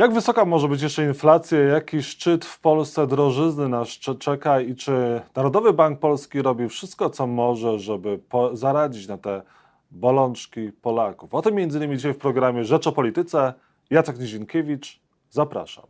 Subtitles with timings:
[0.00, 1.58] Jak wysoka może być jeszcze inflacja?
[1.58, 3.88] Jaki szczyt w Polsce drożyzny nas
[4.18, 8.20] czeka i czy Narodowy Bank Polski robi wszystko, co może, żeby
[8.52, 9.42] zaradzić na te
[9.90, 11.34] bolączki Polaków?
[11.34, 13.54] O tym między innymi dzisiaj w programie Rzecz o Polityce.
[13.90, 15.00] Jacek Nizinkiewicz,
[15.30, 15.84] zapraszam.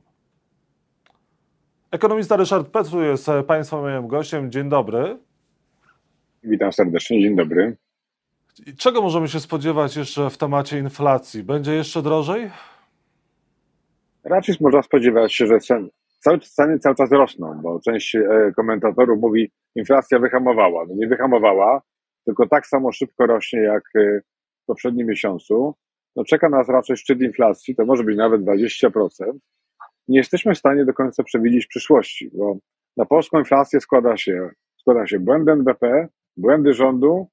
[1.91, 4.51] Ekonomista Ryszard Petru jest Państwa moim gościem.
[4.51, 5.19] Dzień dobry.
[6.45, 7.77] Witam serdecznie, dzień dobry.
[8.79, 11.43] Czego możemy się spodziewać jeszcze w temacie inflacji?
[11.43, 12.51] Będzie jeszcze drożej?
[14.25, 19.21] Raczej można spodziewać się, że cen, cały, ceny cały czas rosną, bo część e, komentatorów
[19.21, 20.87] mówi, inflacja wyhamowała.
[20.89, 21.83] No nie wyhamowała,
[22.25, 24.21] tylko tak samo szybko rośnie jak e,
[24.63, 25.75] w poprzednim miesiącu.
[26.17, 29.09] No czeka nas raczej szczyt inflacji, to może być nawet 20%.
[30.09, 32.57] Nie jesteśmy w stanie do końca przewidzieć przyszłości, bo
[32.97, 37.29] na polską inflację składa się, składa się błędy NBP, błędy rządu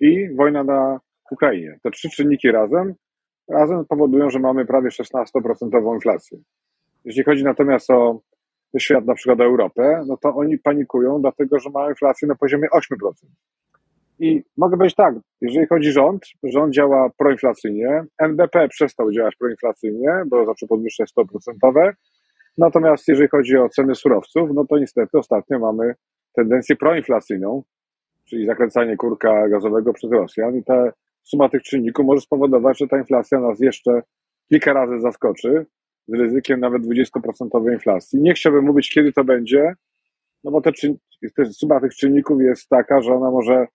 [0.00, 1.78] i wojna na Ukrainie.
[1.82, 2.94] Te trzy czynniki razem
[3.48, 6.38] razem powodują, że mamy prawie 16% inflację.
[7.04, 8.20] Jeśli chodzi natomiast o
[8.78, 13.12] świat, na przykład Europę, no to oni panikują, dlatego że mają inflację na poziomie 8%.
[14.18, 20.22] I mogę powiedzieć tak, jeżeli chodzi o rząd, rząd działa proinflacyjnie, NBP przestał działać proinflacyjnie,
[20.26, 21.92] bo zaczął podwyższać 100%,
[22.58, 25.94] natomiast jeżeli chodzi o ceny surowców, no to niestety ostatnio mamy
[26.34, 27.62] tendencję proinflacyjną,
[28.24, 32.98] czyli zakręcanie kurka gazowego przez Rosjan i te suma tych czynników może spowodować, że ta
[32.98, 34.02] inflacja nas jeszcze
[34.48, 35.66] kilka razy zaskoczy,
[36.08, 38.20] z ryzykiem nawet 20% inflacji.
[38.22, 39.74] Nie chciałbym mówić, kiedy to będzie,
[40.44, 40.70] no bo te,
[41.36, 43.66] te suma tych czynników jest taka, że ona może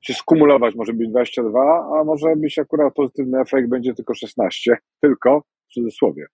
[0.00, 5.42] się skumulować, może być 22, a może być akurat pozytywny efekt, będzie tylko 16, tylko
[5.70, 6.26] w cudzysłowie.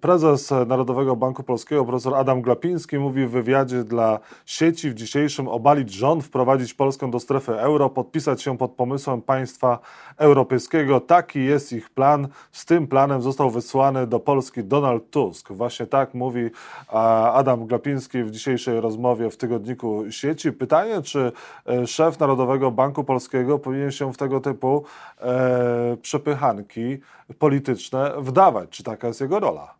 [0.00, 5.92] Prezes Narodowego Banku Polskiego, profesor Adam Glapiński, mówi w wywiadzie dla sieci w dzisiejszym obalić
[5.92, 9.78] rząd, wprowadzić Polskę do strefy euro, podpisać się pod pomysłem państwa
[10.16, 11.00] europejskiego.
[11.00, 12.28] Taki jest ich plan.
[12.52, 15.52] Z tym planem został wysłany do Polski Donald Tusk.
[15.52, 16.50] Właśnie tak mówi
[17.32, 20.52] Adam Glapiński w dzisiejszej rozmowie w tygodniku sieci.
[20.52, 21.32] Pytanie, czy
[21.66, 24.84] e, szef Narodowego Banku Polskiego powinien się w tego typu
[25.20, 26.98] e, przepychanki
[27.38, 28.70] polityczne wdawać?
[28.70, 29.73] Czy taka jest jego rola?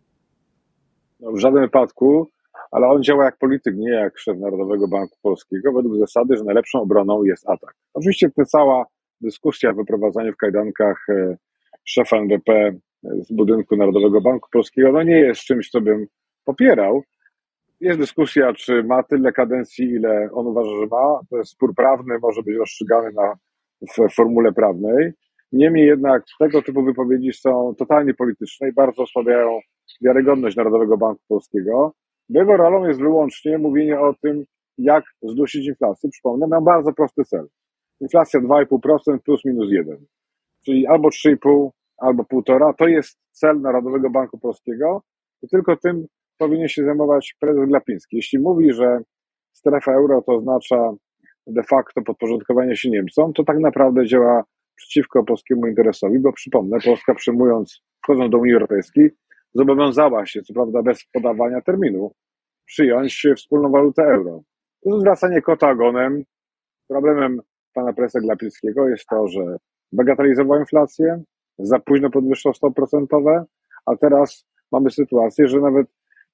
[1.24, 2.30] No, w żadnym wypadku,
[2.70, 6.80] ale on działa jak polityk, nie jak szef Narodowego Banku Polskiego, według zasady, że najlepszą
[6.80, 7.74] obroną jest atak.
[7.94, 8.86] Oczywiście ta cała
[9.20, 11.36] dyskusja o wyprowadzaniu w kajdankach e,
[11.84, 16.06] szefa NBP z budynku Narodowego Banku Polskiego, no nie jest czymś, co bym
[16.44, 17.02] popierał.
[17.80, 21.20] Jest dyskusja, czy ma tyle kadencji, ile on uważa, że ma.
[21.30, 23.34] To jest spór prawny, może być rozstrzygany na,
[23.82, 25.12] w formule prawnej.
[25.52, 29.60] Niemniej jednak tego typu wypowiedzi są totalnie polityczne i bardzo osłabiają
[30.00, 31.92] wiarygodność Narodowego Banku Polskiego.
[32.28, 34.44] Jego rolą jest wyłącznie mówienie o tym,
[34.78, 36.10] jak zdusić inflację.
[36.10, 37.46] Przypomnę, mam bardzo prosty cel.
[38.00, 40.06] Inflacja 2,5% plus minus 1.
[40.64, 41.68] Czyli albo 3,5,
[41.98, 42.74] albo 1,5.
[42.78, 45.02] To jest cel Narodowego Banku Polskiego
[45.42, 46.06] i tylko tym
[46.38, 48.16] powinien się zajmować prezes Glapiński.
[48.16, 48.98] Jeśli mówi, że
[49.52, 50.92] strefa euro to oznacza
[51.46, 54.44] de facto podporządkowanie się Niemcom, to tak naprawdę działa
[54.76, 59.10] przeciwko polskiemu interesowi, bo przypomnę, Polska przyjmując, wchodząc do Unii Europejskiej,
[59.54, 62.12] zobowiązała się, co prawda bez podawania terminu,
[62.66, 64.42] przyjąć wspólną walutę euro.
[64.82, 66.24] To jest zwracanie kota ogonem.
[66.88, 67.40] Problemem
[67.74, 69.56] pana prezesa Glapińskiego jest to, że
[69.92, 71.22] bagatelizował inflację,
[71.58, 73.44] za późno podwyższał stopy procentowe,
[73.86, 75.86] a teraz mamy sytuację, że nawet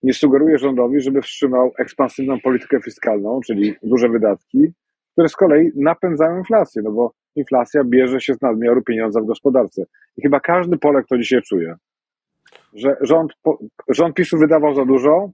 [0.03, 4.73] nie sugeruje rządowi, żeby wstrzymał ekspansywną politykę fiskalną, czyli duże wydatki,
[5.13, 9.83] które z kolei napędzają inflację, no bo inflacja bierze się z nadmiaru pieniądza w gospodarce.
[10.17, 11.75] I chyba każdy Polek to dzisiaj czuje,
[12.75, 13.33] że rząd,
[13.89, 15.31] rząd PiSu wydawał za dużo,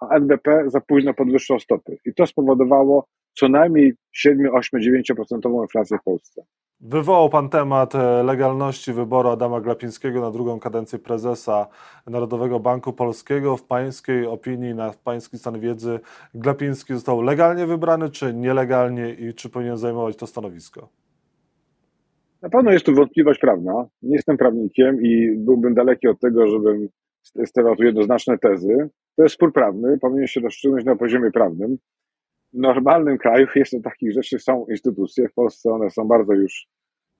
[0.00, 1.98] a NBP za późno podwyższał stopy.
[2.04, 6.42] I to spowodowało co najmniej 7, 8, 9% inflację w Polsce.
[6.80, 11.66] Wywołał Pan temat e, legalności wyboru Adama Glapińskiego na drugą kadencję prezesa
[12.06, 13.56] Narodowego Banku Polskiego.
[13.56, 16.00] W Pańskiej opinii, na Pański stan wiedzy,
[16.34, 20.88] Glapiński został legalnie wybrany, czy nielegalnie i czy powinien zajmować to stanowisko?
[22.42, 23.86] Na pewno jest tu wątpliwość prawna.
[24.02, 26.88] Nie jestem prawnikiem i byłbym daleki od tego, żebym
[27.44, 28.88] stawiał tu jednoznaczne tezy.
[29.16, 31.78] To jest spór prawny, powinien się rozstrzygnąć na poziomie prawnym.
[32.52, 35.28] W normalnym kraju jeszcze takich rzeczy są instytucje.
[35.28, 36.66] W Polsce one są bardzo już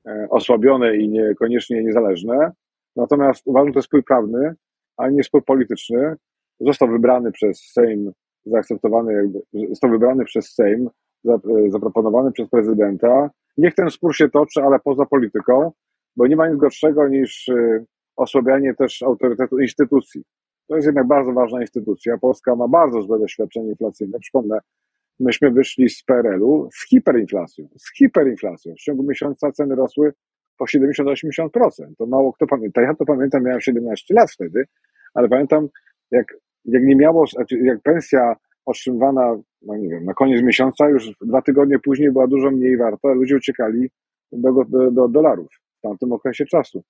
[0.07, 2.53] e, osłabione i niekoniecznie niezależne.
[2.97, 4.55] Natomiast uważam, że to jest spór prawny,
[4.97, 6.17] a nie spór polityczny.
[6.61, 8.13] Został wybrany przez Sejm,
[8.47, 9.31] zaakceptowany,
[9.69, 10.91] został wybrany przez Sejm,
[11.69, 15.73] zaproponowany przez prezydenta Niech ten spór się toczy, ale poza polityką,
[16.17, 17.85] bo nie ma nic gorszego niż y,
[18.17, 20.23] osłabianie też autorytetu instytucji.
[20.69, 22.19] To jest jednak bardzo ważna instytucja.
[22.19, 24.19] Polska ma bardzo złe doświadczenie inflacyjne.
[24.19, 24.59] Przypomnę,
[25.21, 27.69] myśmy wyszli z PRL-u z hiperinflacją.
[27.79, 28.75] Z hiperinflacją.
[28.75, 30.13] W ciągu miesiąca ceny rosły
[30.59, 31.49] po 70-80%.
[31.99, 32.83] To mało kto pamięta.
[32.83, 34.65] Ja to pamiętam, miałem 17 lat wtedy,
[35.15, 35.69] ale pamiętam,
[36.11, 41.11] jak, jak nie miało, znaczy jak pensja otrzymywana, no nie wiem, na koniec miesiąca, już
[41.21, 43.91] dwa tygodnie później była dużo mniej warta, ludzie uciekali
[44.33, 45.49] do, do, do dolarów
[45.79, 46.83] w tamtym okresie czasu.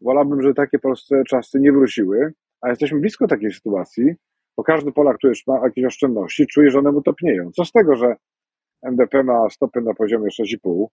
[0.00, 4.14] Wolałbym, że takie polskie czasy nie wróciły, a jesteśmy blisko takiej sytuacji,
[4.56, 7.50] bo każdy Polak, który ma jakieś oszczędności, czuje, że one mu topnieją.
[7.50, 8.16] Co z tego, że
[8.82, 10.86] NBP ma stopy na poziomie 6,5,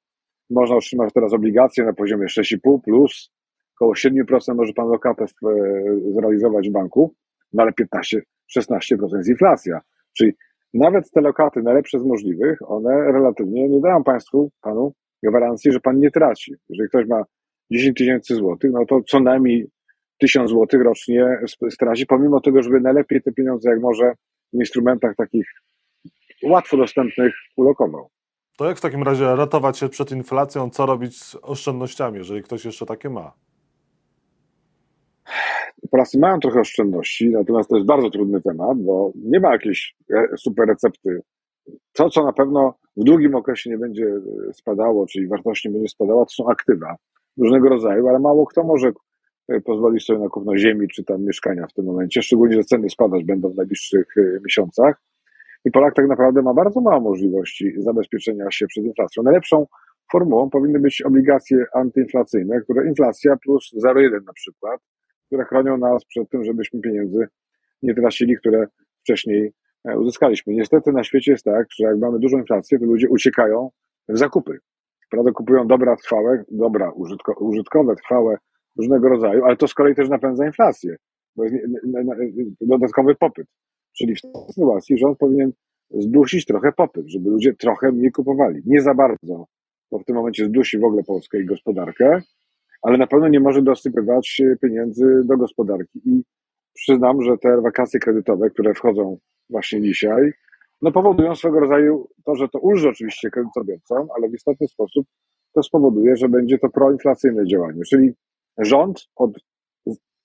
[0.50, 3.32] można otrzymać teraz obligacje na poziomie 6,5 plus
[3.80, 5.26] około 7% może pan lokatę
[6.14, 7.14] zrealizować w banku,
[7.54, 8.22] no ale 15,
[8.58, 9.82] 16% jest inflacja.
[10.18, 10.32] Czyli
[10.74, 16.00] nawet te lokaty najlepsze z możliwych, one relatywnie nie dają państwu, panu gwarancji, że pan
[16.00, 16.54] nie traci.
[16.70, 17.24] Jeżeli ktoś ma
[17.72, 19.70] 10 tysięcy złotych, no to co najmniej
[20.20, 21.40] 1000 złotych rocznie
[21.70, 24.14] straci, pomimo tego, żeby najlepiej te pieniądze jak może
[24.54, 25.46] w instrumentach takich
[26.44, 28.10] łatwo dostępnych ulokował.
[28.58, 32.66] To jak w takim razie ratować się przed inflacją, co robić z oszczędnościami, jeżeli ktoś
[32.66, 33.34] jeszcze takie ma?
[35.92, 39.96] Polacy mają trochę oszczędności, natomiast to jest bardzo trudny temat, bo nie ma jakiejś
[40.38, 41.22] super recepty.
[41.94, 44.08] To, co na pewno w długim okresie nie będzie
[44.54, 46.96] spadało, czyli wartość nie będzie spadała, to są aktywa
[47.38, 48.92] różnego rodzaju, ale mało kto może
[49.48, 52.90] e, pozwolić sobie na kupno ziemi czy tam mieszkania w tym momencie, szczególnie, że ceny
[52.90, 55.02] spadać będą w najbliższych e, miesiącach.
[55.66, 59.24] I Polak tak naprawdę ma bardzo mało możliwości zabezpieczenia się przed inflacją.
[59.24, 59.66] Najlepszą
[60.12, 64.82] formułą powinny być obligacje antyinflacyjne, które inflacja plus 0,1 na przykład,
[65.30, 67.28] które chronią nas przed tym, żebyśmy pieniędzy
[67.84, 68.68] nie tracili, które
[69.02, 69.54] wcześniej
[69.88, 70.54] e, uzyskaliśmy.
[70.54, 73.70] Niestety na świecie jest tak, że jak mamy dużą inflację, to ludzie uciekają
[74.10, 74.60] w zakupy.
[75.12, 78.38] Prawda, kupują dobra trwałe, dobra użytko, użytkowe, trwałe,
[78.78, 80.96] różnego rodzaju, ale to z kolei też napędza inflację,
[81.36, 81.56] bo jest
[82.62, 83.48] dodatkowy popyt.
[83.98, 85.52] Czyli w tej sytuacji rząd powinien
[85.92, 88.62] zdusić trochę popyt, żeby ludzie trochę mniej kupowali.
[88.66, 89.46] Nie za bardzo,
[89.92, 92.22] bo w tym momencie zdusi w ogóle Polskę i gospodarkę,
[92.82, 96.02] ale na pewno nie może dosypywać pieniędzy do gospodarki.
[96.06, 96.24] I
[96.74, 99.18] przyznam, że te wakacje kredytowe, które wchodzą
[99.50, 100.34] właśnie dzisiaj,
[100.82, 105.08] no powodują swego rodzaju to, że to ulży oczywiście kredytobiorcom, ale w istotny sposób
[105.54, 107.82] to spowoduje, że będzie to proinflacyjne działanie.
[107.90, 108.14] Czyli
[108.58, 109.32] rząd od,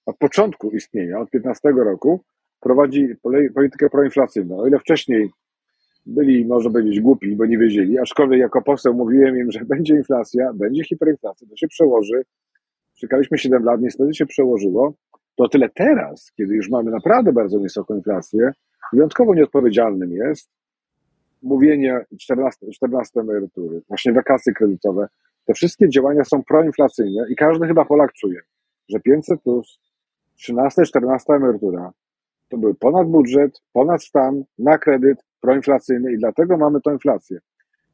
[0.06, 2.20] od początku istnienia, od 15 roku,
[2.60, 3.08] prowadzi
[3.54, 4.58] politykę proinflacyjną.
[4.58, 5.30] O ile wcześniej
[6.06, 10.52] byli, może powiedzieć, głupi, bo nie wiedzieli, aczkolwiek jako poseł mówiłem im, że będzie inflacja,
[10.54, 12.22] będzie hiperinflacja, to się przełoży.
[13.04, 14.94] Czekaliśmy 7 lat, niestety się przełożyło.
[15.36, 18.50] To tyle teraz, kiedy już mamy naprawdę bardzo wysoką inflację,
[18.92, 20.50] wyjątkowo nieodpowiedzialnym jest
[21.42, 25.08] mówienie 14, 14 emerytury, właśnie wakacje kredytowe.
[25.44, 28.40] Te wszystkie działania są proinflacyjne i każdy chyba Polak czuje,
[28.88, 29.78] że 500 plus
[30.36, 31.92] 13, 14 emerytura
[32.48, 37.38] to były ponad budżet, ponad stan, na kredyt, proinflacyjny i dlatego mamy tą inflację.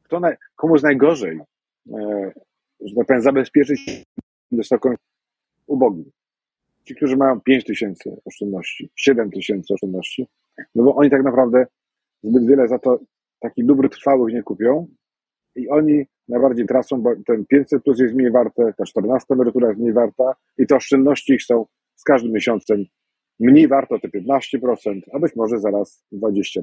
[0.03, 1.41] Kto naj, komuś najgorzej,
[1.93, 2.33] e,
[2.81, 4.05] że tak powiem, zabezpieczyć
[4.53, 4.95] wysoką
[5.67, 6.11] ubogim?
[6.85, 10.27] Ci, którzy mają 5 tysięcy oszczędności, 7 tysięcy oszczędności,
[10.75, 11.67] no bo oni tak naprawdę
[12.23, 13.01] zbyt wiele za to
[13.41, 14.87] takich dóbr trwałych nie kupią
[15.57, 19.81] i oni najbardziej tracą, bo ten 500 plus jest mniej warte, ta 14 emerytura jest
[19.81, 22.85] mniej warta i te oszczędności ich są z każdym miesiącem
[23.41, 26.61] mniej warto te 15%, a być może zaraz 20%.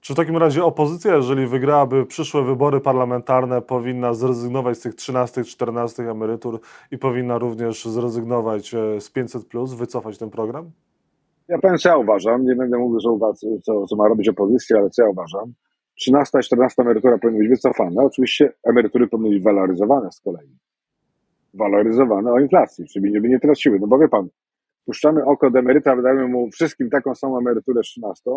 [0.00, 6.10] Czy w takim razie opozycja, jeżeli wygrałaby przyszłe wybory parlamentarne, powinna zrezygnować z tych 13-14
[6.10, 9.42] emerytur i powinna również zrezygnować e, z 500,
[9.76, 10.70] wycofać ten program?
[11.48, 12.44] Ja powiem, co ja uważam.
[12.44, 13.18] Nie będę mówił, co,
[13.62, 15.52] co, co ma robić opozycja, ale co ja uważam.
[15.94, 18.02] 13 14 emerytura powinny być wycofane.
[18.02, 20.58] Oczywiście emerytury powinny być waloryzowane z kolei.
[21.54, 23.78] Waloryzowane o inflacji, czyli żeby nie traciły.
[23.80, 24.28] No bo wie pan,
[24.84, 28.30] puszczamy oko do emeryta, wydajemy mu wszystkim taką samą emeryturę 13,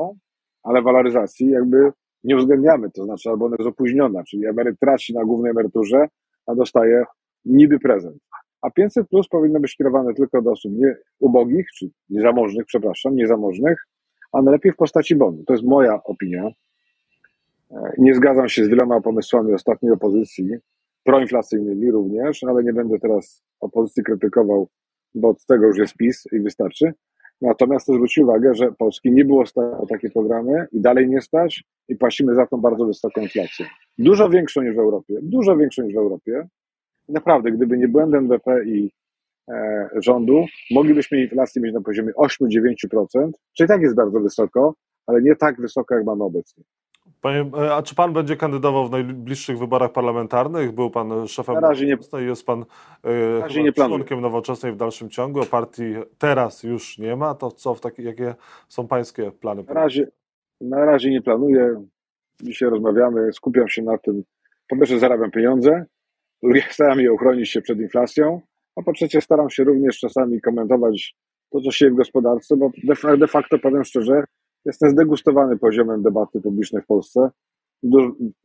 [0.63, 1.91] ale waloryzacji jakby
[2.23, 6.07] nie uwzględniamy, to znaczy albo ona jest opóźniona, czyli emeryt traci na głównej emeryturze,
[6.45, 7.03] a dostaje
[7.45, 8.17] niby prezent.
[8.61, 13.87] A 500 plus powinno być kierowane tylko do osób nie ubogich, czy niezamożnych, przepraszam, niezamożnych,
[14.31, 15.43] a najlepiej w postaci bonu.
[15.47, 16.51] To jest moja opinia.
[17.71, 20.49] E, nie zgadzam się z wieloma pomysłami ostatniej opozycji,
[21.03, 24.67] proinflacyjnymi również, ale nie będę teraz opozycji krytykował
[25.15, 26.93] bo od tego już jest PiS i wystarczy.
[27.41, 31.63] Natomiast to zwróci uwagę, że Polski nie było stać takie programy i dalej nie stać
[31.87, 33.65] i płacimy za tą bardzo wysoką inflację.
[33.97, 36.47] Dużo większą niż w Europie, dużo większą niż w Europie.
[37.09, 38.91] Naprawdę, gdyby nie błędy NBP i
[39.51, 44.73] e, rządu, moglibyśmy inflację mieć na poziomie 8-9%, czyli tak jest bardzo wysoko,
[45.07, 46.63] ale nie tak wysoko, jak mamy obecnie.
[47.21, 50.71] Panie, e, a czy pan będzie kandydował w najbliższych wyborach parlamentarnych?
[50.71, 52.65] Był pan szefem na razie nie, jest pan
[53.03, 57.35] e, razie nie członkiem nowoczesnej w dalszym ciągu, partii teraz już nie ma.
[57.35, 58.35] To co w jakie
[58.67, 59.63] są pańskie plany?
[59.63, 60.07] Na razie,
[60.61, 61.85] na razie nie planuję.
[62.41, 64.23] Dzisiaj rozmawiamy, skupiam się na tym.
[64.67, 65.85] Po pierwsze zarabiam pieniądze,
[66.71, 68.41] staram się uchronić się przed inflacją,
[68.75, 71.15] a po trzecie staram się również czasami komentować
[71.49, 72.71] to, co się w gospodarce, bo
[73.17, 74.23] de facto, powiem szczerze,
[74.65, 77.29] jestem zdegustowany poziomem debaty publicznej w Polsce.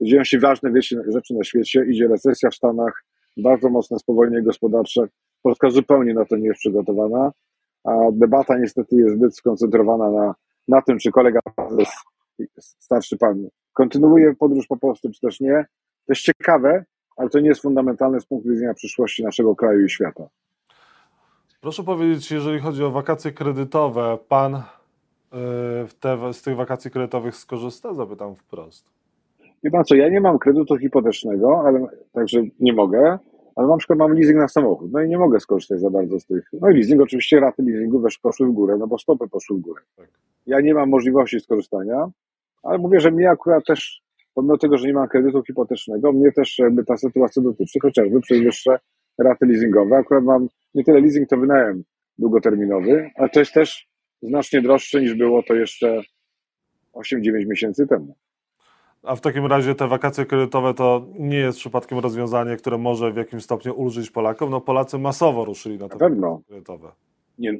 [0.00, 0.72] dzieją się ważne
[1.08, 3.04] rzeczy na świecie, idzie recesja w Stanach,
[3.36, 5.08] bardzo mocne spowolnienie gospodarcze.
[5.42, 7.32] Polska zupełnie na to nie jest przygotowana,
[7.84, 10.34] a debata niestety jest zbyt skoncentrowana na,
[10.68, 11.40] na tym, czy kolega
[12.58, 15.66] starszy pan kontynuuje podróż po Polsce, czy też nie.
[16.06, 16.84] To jest ciekawe,
[17.16, 20.28] ale to nie jest fundamentalne z punktu widzenia przyszłości naszego kraju i świata.
[21.60, 24.62] Proszę powiedzieć, jeżeli chodzi o wakacje kredytowe, pan
[26.00, 27.94] te, z tych wakacji kredytowych skorzysta?
[27.94, 28.90] Zapytam wprost.
[29.64, 33.18] Wie pan co, ja nie mam kredytu hipotecznego, ale także nie mogę,
[33.56, 36.26] ale na przykład mam leasing na samochód, no i nie mogę skorzystać za bardzo z
[36.26, 36.48] tych.
[36.52, 39.60] No i leasing, oczywiście raty leasingu też poszły w górę, no bo stopy poszły w
[39.60, 39.82] górę.
[39.96, 40.08] Tak.
[40.46, 42.10] Ja nie mam możliwości skorzystania,
[42.62, 44.02] ale mówię, że mnie akurat też,
[44.34, 48.42] pomimo tego, że nie mam kredytu hipotecznego, mnie też jakby ta sytuacja dotyczy, chociażby przez
[48.42, 48.78] wyższe
[49.18, 49.96] raty leasingowe.
[49.96, 51.84] Akurat mam nie tyle leasing, to wynajem
[52.18, 56.02] długoterminowy, ale to jest też znacznie droższe niż było to jeszcze
[56.94, 58.16] 8-9 miesięcy temu.
[59.02, 63.16] A w takim razie te wakacje kredytowe to nie jest przypadkiem rozwiązanie, które może w
[63.16, 64.50] jakimś stopniu ulżyć Polakom?
[64.50, 66.40] No Polacy masowo ruszyli na te na pewno.
[66.48, 66.88] kredytowe.
[67.38, 67.58] Nie,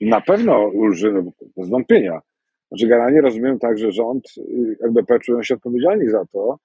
[0.00, 1.22] na pewno ulży, no,
[1.56, 2.20] bez wątpienia.
[2.68, 6.58] Znaczy generalnie rozumiem tak, że rząd i LDP czują się odpowiedzialni za to,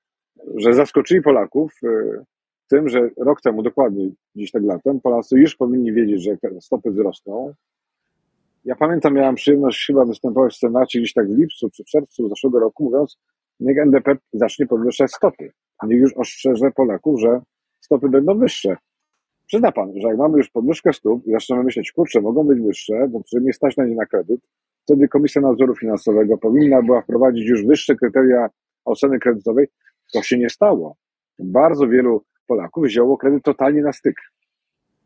[0.55, 2.23] że zaskoczyli Polaków y,
[2.69, 7.53] tym, że rok temu, dokładnie dziś tak latem, Polacy już powinni wiedzieć, że stopy wzrosną.
[8.67, 12.29] Ja pamiętam, miałem przyjemność chyba występować w Senacie gdzieś tak w lipcu czy w czerwcu
[12.29, 13.17] zeszłego roku, mówiąc,
[13.59, 15.51] niech NDP zacznie podwyższać stopy.
[15.83, 17.41] Niech już ostrzeże Polaków, że
[17.79, 18.77] stopy będą wyższe.
[19.45, 23.09] Przyzna pan, że jak mamy już podwyżkę stóp i zaczynamy myśleć, kurczę, mogą być wyższe,
[23.13, 24.41] to czy mnie stać na nie na kredyt,
[24.83, 28.49] wtedy Komisja Nadzoru Finansowego powinna była wprowadzić już wyższe kryteria
[28.85, 29.67] oceny kredytowej.
[30.13, 30.95] To się nie stało.
[31.39, 34.15] Bardzo wielu Polaków wzięło kredyt totalnie na styk.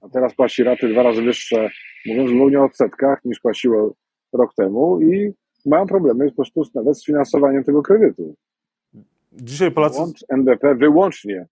[0.02, 1.70] A teraz płaci raty dwa razy wyższe,
[2.06, 3.94] mówiąc głównie o odsetkach, niż płaciło
[4.34, 5.34] rok temu i
[5.66, 8.36] mają problemy po prostu nawet z finansowaniem tego kredytu.
[9.32, 9.98] Dzisiaj Polacy...
[9.98, 11.48] Błąd NBP wyłącznie,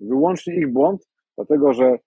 [0.00, 1.98] wyłącznie ich błąd, dlatego że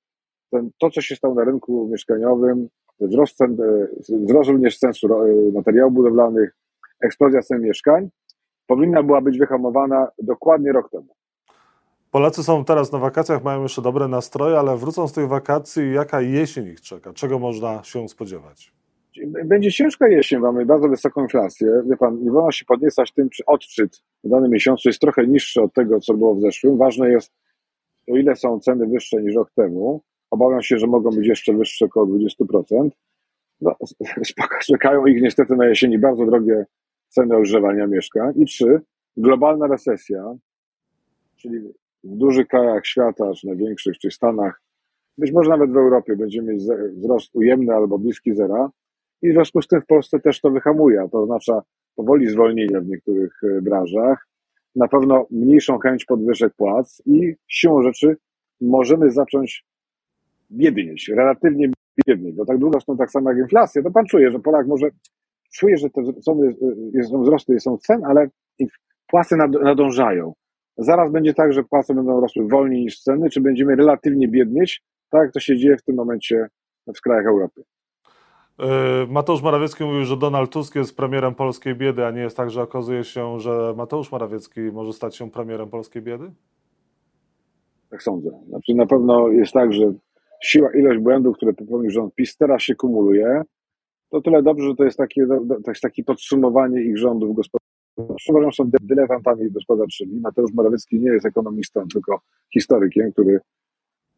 [0.51, 2.67] ten, to, co się stało na rynku mieszkaniowym,
[2.99, 3.87] wzrost, cen, e,
[4.25, 6.57] wzrost również cen e, materiałów budowlanych,
[7.01, 8.09] eksplozja cen mieszkań,
[8.67, 11.16] powinna była być wyhamowana dokładnie rok temu.
[12.11, 16.21] Polacy są teraz na wakacjach, mają jeszcze dobre nastroje, ale wrócą z tych wakacji, jaka
[16.21, 17.13] jesień ich czeka?
[17.13, 18.71] Czego można się spodziewać?
[19.45, 21.83] Będzie ciężka jesień, mamy bardzo wysoką inflację.
[21.89, 25.61] Wie pan, nie wolno się podniecać tym, czy odczyt w danym miesiącu jest trochę niższy
[25.61, 26.77] od tego, co było w zeszłym.
[26.77, 27.33] Ważne jest,
[28.11, 30.01] o ile są ceny wyższe niż rok temu.
[30.31, 32.89] Obawiam się, że mogą być jeszcze wyższe około 20%.
[33.61, 33.75] No,
[34.71, 36.65] czekają ich niestety na jesieni bardzo drogie
[37.07, 38.33] ceny ogrzewania mieszkań.
[38.35, 38.81] I trzy,
[39.17, 40.35] globalna recesja,
[41.35, 41.59] czyli
[42.07, 44.61] w dużych krajach świata, czy największych, czy Stanach,
[45.17, 46.63] być może nawet w Europie będziemy mieć
[46.95, 48.69] wzrost ujemny albo bliski zera.
[49.21, 51.61] I w związku z tym w Polsce też to wyhamuje, to oznacza
[51.95, 54.27] powoli zwolnienia w niektórych e, branżach,
[54.75, 58.17] na pewno mniejszą chęć podwyżek płac i siłą rzeczy
[58.61, 59.65] możemy zacząć
[60.51, 61.69] biednieć, relatywnie
[62.07, 64.89] biednieć, bo tak długo są tak samo jak inflacja, to pan czuje, że Polak może
[65.53, 66.41] czuje, że te są,
[66.99, 68.27] e, są wzrosty są cen, ale
[69.07, 70.33] płace nadążają.
[70.77, 75.21] Zaraz będzie tak, że płace będą rosły wolniej niż ceny, czy będziemy relatywnie biednieć, tak
[75.21, 76.47] jak to się dzieje w tym momencie
[76.95, 77.63] w krajach Europy.
[78.59, 82.49] E, Mateusz Morawiecki mówił, że Donald Tusk jest premierem polskiej biedy, a nie jest tak,
[82.49, 86.31] że okazuje się, że Mateusz Morawiecki może stać się premierem polskiej biedy?
[87.89, 88.29] Tak sądzę.
[88.49, 89.93] Znaczy na pewno jest tak, że
[90.43, 93.41] siła, ilość błędów, które popełnił rząd PiS teraz się kumuluje.
[94.09, 95.27] To tyle dobrze, że to jest takie,
[95.65, 97.56] to jest takie podsumowanie ich rządów gospodarczych
[98.29, 100.19] uważam, są dyletantami gospodarczymi.
[100.19, 102.21] Mateusz Morawiecki nie jest ekonomistą, tylko
[102.53, 103.39] historykiem, który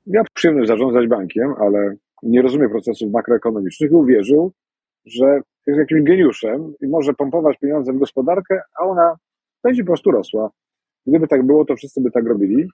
[0.08, 4.52] miał przyjemność zarządzać bankiem, ale nie rozumie procesów makroekonomicznych i uwierzył,
[5.06, 9.16] że jest jakimś geniuszem i może pompować pieniądze w gospodarkę, a ona
[9.64, 10.50] będzie po prostu rosła.
[11.08, 12.70] Gdyby tak było, to wszyscy by tak robili.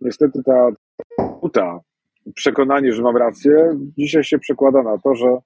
[0.00, 0.68] Niestety ta
[1.40, 1.80] uta,
[2.34, 5.38] przekonanie, że mam rację, dzisiaj się przekłada na to, że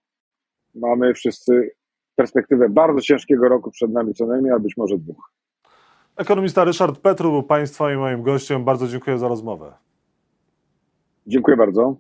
[0.75, 1.71] mamy wszyscy
[2.17, 5.31] perspektywę bardzo ciężkiego roku przed nami co najmniej, a być może dwóch.
[6.17, 8.65] Ekonomista Ryszard Petru był Państwa i moim gościem.
[8.65, 9.73] Bardzo dziękuję za rozmowę.
[11.27, 11.97] Dziękuję bardzo.